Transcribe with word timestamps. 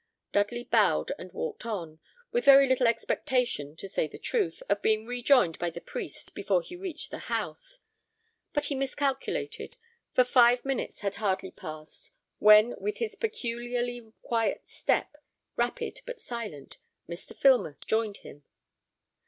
Dudley 0.31 0.63
bowed 0.63 1.11
and 1.19 1.31
walked 1.31 1.63
on, 1.63 1.99
with 2.31 2.45
very 2.45 2.67
little 2.67 2.87
expectation, 2.87 3.75
to 3.75 3.87
say 3.87 4.07
the 4.07 4.17
truth, 4.17 4.63
of 4.67 4.81
being 4.81 5.05
rejoined 5.05 5.59
by 5.59 5.69
the 5.69 5.79
priest 5.79 6.33
before 6.33 6.63
he 6.63 6.75
reached 6.75 7.11
the 7.11 7.19
house; 7.29 7.81
but 8.51 8.65
he 8.65 8.73
miscalculated, 8.73 9.77
for 10.15 10.23
five 10.23 10.65
minutes 10.65 11.01
had 11.01 11.13
hardly 11.21 11.51
passed 11.51 12.13
when, 12.39 12.73
with 12.79 12.97
his 12.97 13.13
peculiarly 13.13 14.11
quiet 14.23 14.67
step, 14.67 15.17
rapid 15.55 16.01
but 16.07 16.19
silent, 16.19 16.79
Mr. 17.07 17.35
Filmer 17.35 17.77
rejoined 17.79 18.17
him. 18.25 18.43